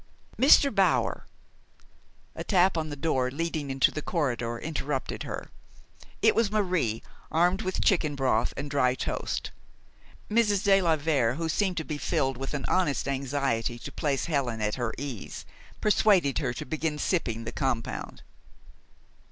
[0.35, 0.73] Mr.
[0.73, 1.27] Bower"
[2.35, 5.51] A tap on the door leading into the corridor interrupted her.
[6.23, 9.51] It was Marie, armed with chicken broth and dry toast.
[10.27, 10.63] Mrs.
[10.63, 14.59] de la Vere, who seemed to be filled with an honest anxiety to place Helen
[14.59, 15.45] at her ease,
[15.81, 18.23] persuaded her to begin sipping the compound.